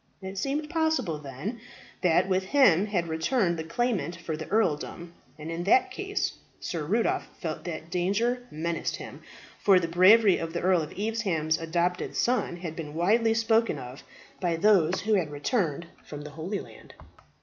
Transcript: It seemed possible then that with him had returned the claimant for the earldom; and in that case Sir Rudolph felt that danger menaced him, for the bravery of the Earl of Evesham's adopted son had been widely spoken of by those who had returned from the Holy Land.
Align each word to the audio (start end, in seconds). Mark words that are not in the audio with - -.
It 0.19 0.39
seemed 0.39 0.67
possible 0.67 1.19
then 1.19 1.61
that 2.01 2.27
with 2.27 2.45
him 2.45 2.87
had 2.87 3.05
returned 3.07 3.59
the 3.59 3.63
claimant 3.63 4.15
for 4.15 4.35
the 4.35 4.47
earldom; 4.47 5.13
and 5.37 5.51
in 5.51 5.63
that 5.65 5.91
case 5.91 6.39
Sir 6.59 6.85
Rudolph 6.85 7.27
felt 7.39 7.65
that 7.65 7.91
danger 7.91 8.47
menaced 8.49 8.95
him, 8.95 9.21
for 9.59 9.79
the 9.79 9.87
bravery 9.87 10.39
of 10.39 10.53
the 10.53 10.61
Earl 10.61 10.81
of 10.81 10.91
Evesham's 10.93 11.59
adopted 11.59 12.15
son 12.15 12.55
had 12.55 12.75
been 12.75 12.95
widely 12.95 13.35
spoken 13.35 13.77
of 13.77 14.03
by 14.39 14.55
those 14.55 15.01
who 15.01 15.13
had 15.13 15.29
returned 15.29 15.85
from 16.03 16.23
the 16.23 16.31
Holy 16.31 16.59
Land. 16.59 16.95